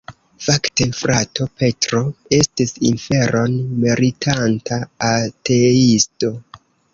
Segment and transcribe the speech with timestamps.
[0.43, 2.01] Fakte frato Petro
[2.37, 4.81] estis inferon meritanta
[5.11, 6.33] ateisto.